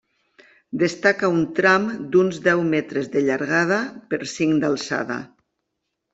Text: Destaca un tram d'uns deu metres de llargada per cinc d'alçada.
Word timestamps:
Destaca 0.83 1.29
un 1.33 1.43
tram 1.59 1.85
d'uns 2.15 2.39
deu 2.47 2.65
metres 2.71 3.11
de 3.17 3.25
llargada 3.27 3.79
per 4.15 4.21
cinc 4.35 4.61
d'alçada. 4.65 5.21